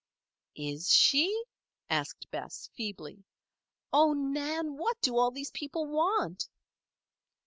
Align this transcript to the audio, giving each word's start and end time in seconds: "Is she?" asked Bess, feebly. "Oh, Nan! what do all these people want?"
"Is 0.55 0.89
she?" 0.89 1.43
asked 1.87 2.31
Bess, 2.31 2.71
feebly. 2.73 3.23
"Oh, 3.93 4.13
Nan! 4.13 4.75
what 4.77 4.99
do 4.99 5.15
all 5.15 5.29
these 5.29 5.51
people 5.51 5.85
want?" 5.85 6.49